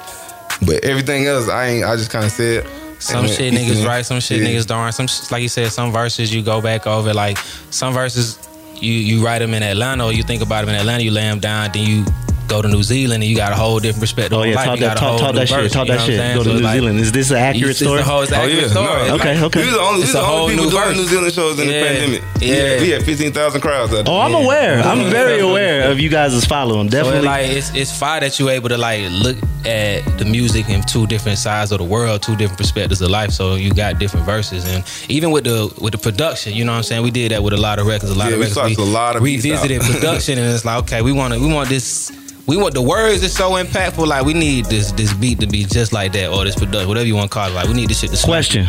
[0.63, 1.85] But everything else, I ain't.
[1.85, 2.67] I just kind of said.
[3.01, 4.49] Some shit niggas write, some shit Yeah.
[4.49, 4.91] niggas don't.
[4.93, 7.13] Some sh- like you said, some verses you go back over.
[7.13, 7.37] Like
[7.71, 8.39] some verses
[8.77, 11.23] you you write them in Atlanta, or you think about them in Atlanta, you lay
[11.23, 12.05] them down, then you
[12.49, 14.39] go to New Zealand and you got a whole different perspective.
[14.39, 15.73] Oh yeah, talk that got talk, whole talk new that shit.
[15.73, 16.21] Talk that shit.
[16.21, 16.37] I'm saying?
[16.37, 17.01] Go to So New like- Zealand.
[17.01, 18.03] Is this an accurate It's a story?
[18.03, 19.09] whole- it's an Oh accurate yeah, story.
[19.09, 19.61] no, Okay, okay.
[19.61, 20.97] We was the only, we It's was the only people new doing verse.
[20.97, 22.23] New Zealand shows in the pandemic.
[22.41, 22.81] Yeah.
[22.81, 23.93] we had fifteen thousand crowds.
[23.93, 24.15] Out there.
[24.15, 24.81] Oh, I'm aware.
[24.83, 26.91] I'm very aware of you guys' as following.
[26.91, 27.19] So Definitely.
[27.19, 30.83] it's like it's it's fine that you're able to like look at the music in
[30.83, 33.31] two different sides of the world, two different perspectives of life.
[33.31, 36.79] So you got different verses, and even with the with the production, you know what
[36.79, 37.03] I'm saying.
[37.03, 38.11] We did that with a lot of records.
[38.13, 38.53] A lot Yeah, of we records.
[38.53, 41.69] started a lot of revisited production, and it's like okay, we want to we want
[41.69, 42.13] this.
[42.47, 44.07] We want the words is so impactful.
[44.07, 47.07] Like we need this this beat to be just like that, or this production, whatever
[47.07, 47.55] you want to call it.
[47.55, 48.23] Like we need this shit to.
[48.25, 48.67] Question: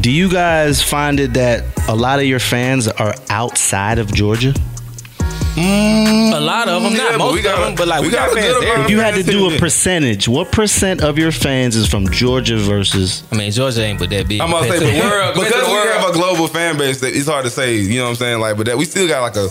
[0.00, 4.52] Do you guys find it that a lot of your fans are outside of Georgia?
[5.56, 8.08] A lot of them, Yeah, not but most we got- of them, but like we,
[8.08, 8.80] we got, got a fans there.
[8.82, 12.56] If you had to do a percentage, what percent of your fans is from Georgia
[12.56, 13.22] versus?
[13.30, 14.40] I mean, Georgia ain't but that big.
[14.40, 15.88] I'm gonna say, but the world, because we world.
[15.90, 17.76] have a global fan base, that it's hard to say.
[17.76, 18.40] You know what I'm saying?
[18.40, 19.48] Like, but that we still got like a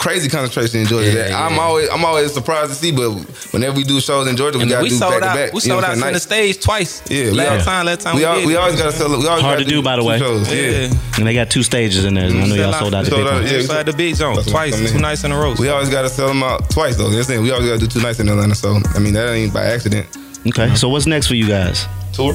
[0.00, 1.06] crazy concentration in Georgia.
[1.08, 1.60] Yeah, that I'm yeah.
[1.60, 2.90] always I'm always surprised to see.
[2.90, 3.10] But
[3.52, 5.28] whenever we do shows in Georgia, we And got to we do sold back to
[5.28, 5.36] out.
[5.36, 5.52] back.
[5.52, 6.00] We sold out I'm saying?
[6.00, 6.22] center Nice.
[6.56, 7.02] stage twice.
[7.10, 8.46] Yeah, we last all- time, last time we, we, all, did.
[8.46, 9.08] we always got to sell.
[9.10, 10.18] We always Hard gotta to do, by the way.
[10.18, 10.50] Shows.
[10.52, 10.62] Yeah.
[10.88, 10.90] Yeah.
[11.18, 12.24] And they got two stages in there.
[12.24, 13.52] and I know y'all sold out the Sold big out, one.
[13.52, 13.58] yeah.
[13.60, 15.54] Inside the big zone That's twice, I two nights in a row.
[15.58, 17.10] We always got to sell them out twice though.
[17.10, 17.38] That's it.
[17.40, 18.54] We always got to do two nights in Atlanta.
[18.54, 20.06] So I mean that ain't by accident.
[20.48, 21.86] Okay, so what's next for you guys?
[22.14, 22.34] Tour.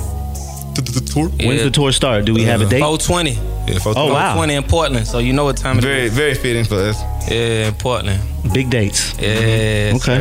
[0.75, 1.29] Tour.
[1.29, 2.25] When's the tour start?
[2.25, 2.79] Do we have a date?
[2.79, 3.31] 420.
[3.31, 3.97] Yeah, folks.
[3.97, 4.33] Oh, wow.
[4.35, 5.85] 420 in Portland, so you know what time it is.
[5.85, 7.01] Very very fitting for us.
[7.29, 8.19] Yeah, in Portland.
[8.53, 9.13] Big dates.
[9.19, 9.93] Yeah.
[9.95, 10.17] Okay.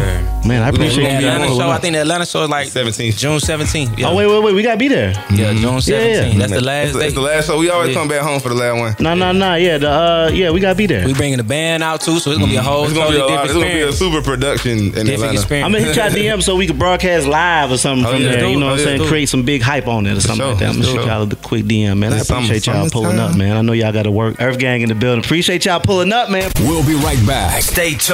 [0.47, 2.51] Man, I appreciate you gonna be guys Atlanta show, I think the Atlanta show is
[2.51, 3.17] like 17th.
[3.19, 3.99] June 17th.
[3.99, 4.09] Yeah.
[4.09, 4.55] Oh wait, wait, wait.
[4.55, 5.11] We gotta be there.
[5.31, 5.89] Yeah, June 17th.
[5.89, 6.39] Yeah, yeah.
[6.39, 7.05] That's the last It's, day.
[7.07, 7.59] it's the last show.
[7.59, 7.95] We always Yeah.
[8.01, 8.97] come back home for the last one.
[9.01, 9.55] No, no, no.
[9.55, 11.07] Yeah, the uh, yeah, we gotta be there.
[11.07, 13.21] We bringing the band out too, so it's gonna be a whole It's gonna totally
[13.21, 15.33] be a lot, different it's gonna be a super production in Different Atlanta.
[15.35, 15.67] experience.
[15.67, 18.31] I'm gonna hit y'all DM so we can broadcast live or something Oh, from yeah,
[18.33, 18.41] there.
[18.41, 18.61] do You it.
[18.61, 18.99] know what Oh, I'm saying?
[19.03, 19.09] do.
[19.09, 20.69] Create some big hype on it or something like that.
[20.69, 22.13] I'm gonna for shoot y'all a quick DM, man.
[22.13, 23.57] I appreciate y'all pulling up, man.
[23.57, 24.37] I know y'all got to work.
[24.41, 25.25] Earth Gang in the building.
[25.25, 26.51] Appreciate y'all pulling up, man.
[26.61, 28.14] We'll be right back Stay tuned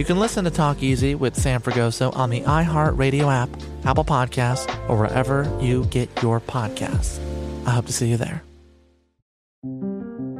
[0.00, 3.50] You can listen to Talk Easy with Sam Fragoso on the iHeartRadio app,
[3.84, 7.20] Apple Podcasts, or wherever you get your podcasts.
[7.66, 8.42] I hope to see you there.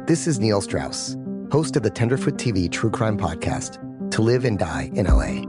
[0.07, 1.15] This is Neil Strauss,
[1.51, 3.77] host of the Tenderfoot TV True Crime Podcast,
[4.09, 5.43] To Live and Die in LA.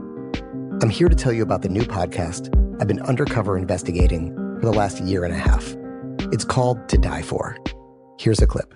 [0.83, 4.73] I'm here to tell you about the new podcast I've been undercover investigating for the
[4.73, 5.75] last year and a half.
[6.31, 7.57] It's called To Die For.
[8.19, 8.75] Here's a clip.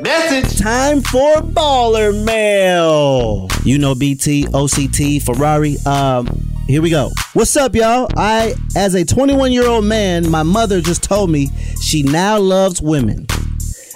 [0.00, 3.48] Message time for baller mail.
[3.64, 5.76] You know BT, OCT, Ferrari.
[5.84, 6.28] Um,
[6.68, 7.10] here we go.
[7.32, 8.08] What's up, y'all?
[8.16, 11.48] I, as a 21 year old man, my mother just told me
[11.82, 13.26] she now loves women.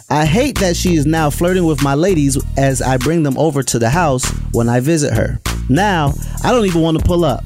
[0.08, 3.62] I hate that she is now flirting with my ladies as I bring them over
[3.62, 5.40] to the house when I visit her.
[5.68, 7.44] Now, I don't even want to pull up.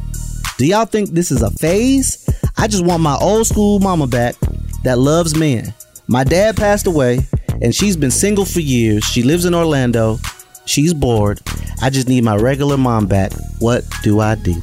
[0.57, 2.27] Do y'all think this is a phase?
[2.57, 4.35] I just want my old school mama back
[4.83, 5.75] that loves men.
[6.07, 7.21] My dad passed away,
[7.63, 9.05] and she's been single for years.
[9.05, 10.19] She lives in Orlando.
[10.67, 11.41] She's bored.
[11.83, 13.33] I just need my regular mom back.
[13.59, 14.55] What do I do?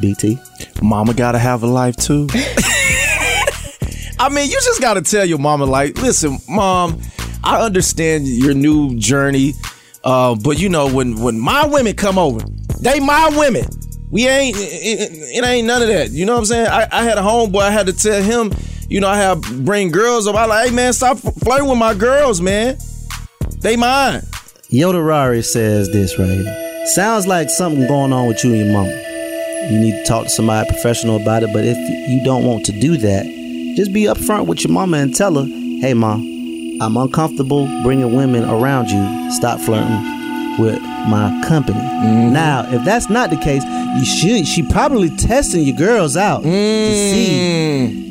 [0.00, 0.38] BT?
[0.82, 2.28] Mama gotta have a life too.
[4.18, 7.00] I mean, you just gotta tell your mama, like, listen, mom,
[7.42, 9.52] I understand your new journey.
[10.04, 12.40] Uh, but you know, when when my women come over,
[12.80, 13.64] they my women.
[14.10, 16.10] We ain't it, it- it ain't none of that.
[16.10, 16.66] You know what I'm saying?
[16.68, 18.52] I, I had a homeboy, I had to tell him,
[18.88, 20.36] you know, I have bring girls up.
[20.36, 22.78] I like, hey man, stop flirting with my girls, man.
[23.58, 24.22] They mine.
[24.70, 26.86] Yodarari says this right here.
[26.86, 28.90] Sounds like something going on with you and your mama.
[29.70, 31.78] You need to talk to somebody professional about it, but if
[32.10, 33.24] you don't want to do that,
[33.76, 36.20] just be upfront with your mama and tell her, hey, mom,
[36.82, 39.30] I'm uncomfortable bringing women around you.
[39.30, 41.78] Stop flirting with my company.
[41.78, 42.32] Mm-hmm.
[42.32, 43.64] Now, if that's not the case,
[43.96, 44.46] you should.
[44.46, 48.03] She probably testing your girls out to see mm.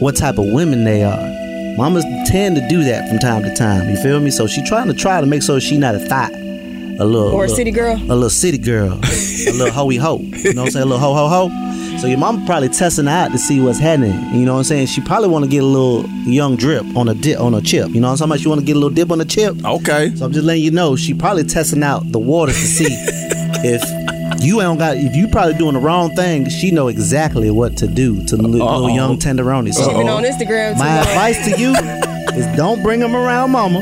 [0.00, 1.30] What type of women they are.
[1.76, 3.88] Mamas tend to do that from time to time.
[3.90, 4.30] You feel me?
[4.30, 6.32] So she trying to try to make sure she not a thought.
[6.32, 7.96] A little Or a little- city girl.
[7.96, 8.92] A little city girl.
[9.02, 10.18] a little hoey ho.
[10.18, 10.82] You know what I'm saying?
[10.84, 11.98] A little ho ho ho.
[11.98, 14.12] So your mom probably testing out to see what's happening.
[14.34, 14.86] You know what I'm saying?
[14.86, 17.90] She probably want to get a little young drip on a dip on a chip.
[17.90, 18.40] You know what I'm talking about?
[18.40, 19.64] She want to get a little dip on a chip.
[19.64, 20.14] Okay.
[20.14, 23.80] So I'm just letting you know she probably testing out the waters to see if
[24.44, 26.48] you ain't got if you probably doing the wrong thing.
[26.48, 29.74] She know exactly what to do to the little, little young tenderoni.
[29.76, 31.06] She been on Instagram too My long.
[31.06, 31.70] advice to you
[32.38, 33.80] is don't bring them around mama.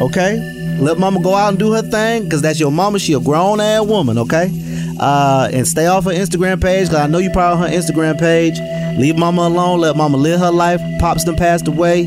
[0.00, 0.38] Okay?
[0.80, 2.98] Let mama go out and do her thing because that's your mama.
[2.98, 4.50] She a grown ass woman, okay?
[4.98, 8.18] Uh, and stay off her Instagram page because I know you probably on her Instagram
[8.18, 8.58] page.
[8.98, 9.80] Leave mama alone.
[9.80, 10.80] Let mama live her life.
[11.00, 12.06] Pops done passed away.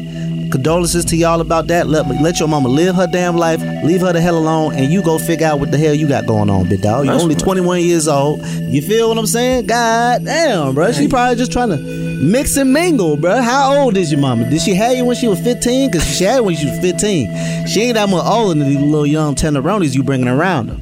[0.56, 1.88] Condolences to y'all about that.
[1.88, 3.60] Let let your mama live her damn life.
[3.84, 6.26] Leave her the hell alone, and you go figure out what the hell you got
[6.26, 7.04] going on, big dog.
[7.04, 7.44] You're That's only right.
[7.44, 8.40] 21 years old.
[8.46, 9.68] You feel what I'm saying?
[9.68, 10.94] God damn, bro.
[10.94, 13.42] She probably just trying to mix and mingle, bro.
[13.42, 14.50] How old is your mama?
[14.50, 15.92] Did she have you when she was 15?
[15.92, 17.68] Because she had you when she was 15.
[17.68, 20.78] She ain't that much older than these little young tenderonis you bringing around her.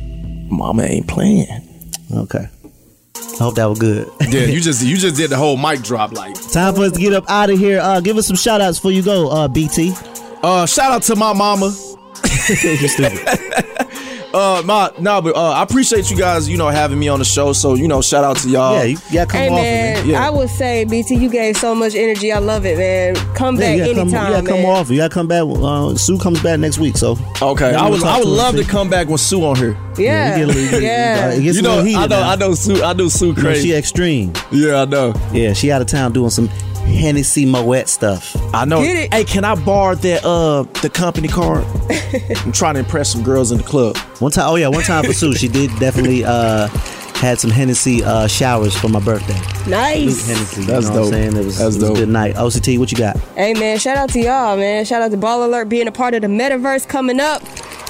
[0.53, 1.47] Mama ain't playing.
[2.13, 2.47] Okay.
[3.34, 4.12] I hope that was good.
[4.22, 6.36] Yeah, you just you just did the whole mic drop like.
[6.52, 7.80] Time for us to get up out of here.
[7.80, 9.94] Uh, give us some shout outs before you go, uh, BT.
[10.44, 11.66] Uh, shout out to my mama.
[12.50, 13.28] you stupid.
[14.34, 17.26] Uh, my no, but uh, I appreciate you guys, you know, having me on the
[17.26, 17.54] show.
[17.54, 18.76] So you know, shout out to y'all.
[18.78, 20.12] Yeah, you gotta come Hey off man, of me.
[20.14, 20.28] Yeah.
[20.28, 22.32] I would say BT, you gave so much energy.
[22.32, 23.16] I love it, man.
[23.36, 24.46] Come Yeah, back you anytime, come, you gotta man.
[24.46, 24.90] come off.
[24.90, 25.44] You gotta come back.
[25.46, 28.30] Uh, Sue comes back next week, so Okay, Yeah, I we'll would I would to
[28.30, 29.78] love to come back with Sue on here.
[30.00, 31.30] Yeah, we get a little- yeah.
[31.34, 32.30] it You know, I know, now.
[32.32, 33.68] I know Sue, I know Sue You know, crazy.
[33.70, 34.34] she extreme.
[34.52, 35.14] Yeah, I know.
[35.32, 36.50] Yeah, she out of town doing some
[36.86, 38.36] Hennessy Moet stuff.
[38.54, 38.82] I know.
[38.82, 39.14] Get it.
[39.14, 41.66] Hey, can I borrow that uh the company card?
[42.46, 43.98] I'm trying to impress some girls in the club.
[44.20, 46.68] One time, oh yeah, one time for Sue, she did definitely uh
[47.16, 49.40] had some Hennessy uh showers for my birthday.
[49.70, 50.28] Nice.
[50.28, 51.38] Hennessy, That's you know what I'm saying?
[51.38, 51.98] It was, That's it was dope.
[51.98, 52.36] a good night.
[52.36, 53.18] OCT, what you got?
[53.36, 54.86] Hey man, shout out to y'all, man.
[54.86, 57.42] Shout out to Baller Alert being a part of the metaverse coming up.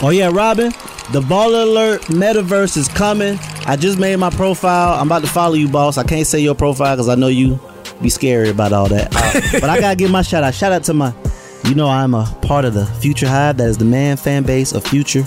[0.02, 0.72] Oh yeah, Robin,
[1.12, 3.38] the Baller Alert Metaverse is coming.
[3.66, 5.00] I just made my profile.
[5.00, 5.98] I'm about to follow you, boss.
[5.98, 7.60] I can't say your profile because I know you
[8.02, 9.16] be scary about all that.
[9.16, 10.54] Uh, but I gotta give my shout out.
[10.54, 11.14] Shout out to my,
[11.66, 13.58] you know, I'm a part of the Future Hive.
[13.58, 15.26] That is the man fan base of Future.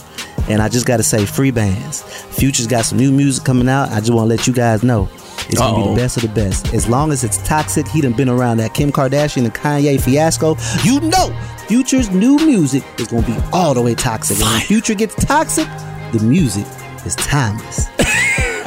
[0.49, 2.03] And I just gotta say, Freebandz.
[2.35, 3.91] Future's got some new music coming out.
[3.91, 5.09] I just want to let you guys know.
[5.49, 6.75] It's gonna be the best of the best.
[6.75, 10.57] As long as it's toxic, he done been around that Kim Kardashian and Kanye fiasco.
[10.83, 11.35] You know,
[11.69, 14.39] Future's new music is gonna be all the way toxic.
[14.39, 15.67] And when Future gets toxic,
[16.13, 16.67] the music
[17.05, 17.87] is timeless.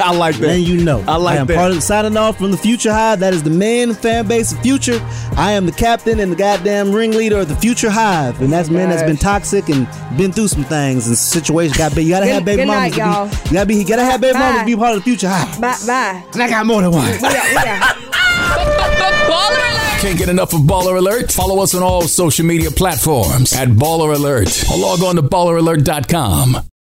[0.00, 0.46] I like that.
[0.46, 1.04] Then you know.
[1.06, 1.56] I like am that.
[1.56, 3.20] part of signing off from the Future Hive.
[3.20, 4.98] That is the main fan base of Future.
[5.36, 8.90] I am the captain and the goddamn ringleader of the Future Hive, and that's man
[8.90, 9.86] that's been toxic and
[10.16, 11.76] been through some things and situations.
[11.76, 12.96] Got be, you gotta have baby good mamas.
[12.96, 13.28] night, y'all.
[13.28, 13.74] to be, you gotta be.
[13.76, 15.60] You gotta have baby mamas to be part of the Future Hive.
[15.60, 16.24] Bye bye.
[16.32, 17.06] And I got more than one.
[17.06, 17.96] We out, we out.
[20.00, 21.30] Can't get enough of Baller Alert?
[21.30, 26.69] Follow us on all social media platforms at Baller Alert or log on to balleralert.com.